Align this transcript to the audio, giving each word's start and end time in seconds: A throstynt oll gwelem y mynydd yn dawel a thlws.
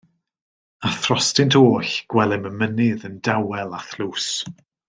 A 0.87 0.89
throstynt 1.03 1.57
oll 1.61 1.91
gwelem 2.13 2.49
y 2.51 2.55
mynydd 2.63 3.07
yn 3.11 3.23
dawel 3.29 3.81
a 3.81 3.87
thlws. 3.93 4.31